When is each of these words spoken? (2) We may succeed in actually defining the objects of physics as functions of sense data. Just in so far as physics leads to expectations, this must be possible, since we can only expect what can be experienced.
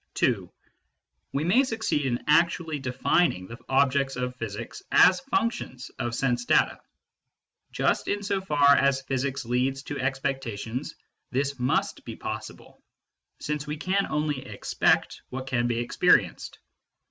(2) 0.15 0.51
We 1.31 1.43
may 1.43 1.63
succeed 1.63 2.07
in 2.07 2.23
actually 2.25 2.79
defining 2.79 3.45
the 3.45 3.59
objects 3.69 4.15
of 4.15 4.35
physics 4.35 4.81
as 4.91 5.19
functions 5.19 5.91
of 5.99 6.15
sense 6.15 6.43
data. 6.45 6.81
Just 7.71 8.07
in 8.07 8.23
so 8.23 8.41
far 8.41 8.75
as 8.75 9.03
physics 9.03 9.45
leads 9.45 9.83
to 9.83 9.99
expectations, 9.99 10.95
this 11.29 11.59
must 11.59 12.03
be 12.03 12.15
possible, 12.15 12.81
since 13.41 13.67
we 13.67 13.77
can 13.77 14.07
only 14.09 14.43
expect 14.43 15.21
what 15.29 15.45
can 15.45 15.67
be 15.67 15.77
experienced. 15.77 16.57